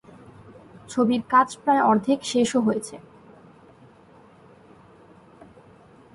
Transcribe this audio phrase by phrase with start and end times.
[0.89, 2.95] ছবির কাজ প্রায় অর্ধেক শেষও হয়েছে।